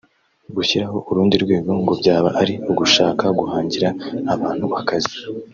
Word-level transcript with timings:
gushyiraho 0.55 0.97
urundi 1.09 1.35
rwego 1.43 1.71
ngo 1.81 1.91
byaba 2.01 2.29
ari 2.41 2.53
ugushaka 2.71 3.25
guhangira 3.39 3.89
abantu 4.33 4.67
akazi 4.81 5.15